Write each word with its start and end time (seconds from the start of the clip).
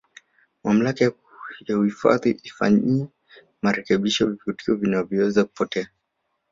mamlaka 0.63 1.01
ya 1.67 1.79
uhifadhi 1.79 2.39
ifanyie 2.43 3.07
marekebisho 3.61 4.25
vivutio 4.27 4.75
vinavyoweza 4.75 5.43
kupotea 5.43 5.89